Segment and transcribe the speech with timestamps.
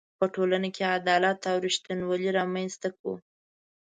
[0.19, 3.13] په ټولنه کې عدالت او ریښتینولي رامنځ ته کړو.